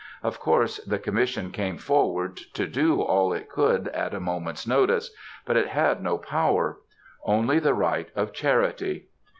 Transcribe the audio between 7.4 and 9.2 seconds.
the right of charity.